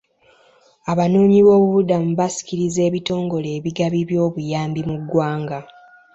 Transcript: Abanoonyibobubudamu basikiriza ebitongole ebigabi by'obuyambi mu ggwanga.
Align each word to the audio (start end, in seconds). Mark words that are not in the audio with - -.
Abanoonyibobubudamu 0.91 2.09
basikiriza 2.19 2.79
ebitongole 2.89 3.47
ebigabi 3.57 3.99
by'obuyambi 4.09 4.81
mu 4.89 4.95
ggwanga. 5.01 5.59